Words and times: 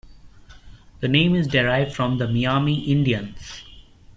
The 1.01 1.07
name 1.07 1.35
is 1.35 1.45
derived 1.45 1.93
from 1.93 2.17
the 2.17 2.27
Miami 2.27 2.85
Indians. 2.91 3.61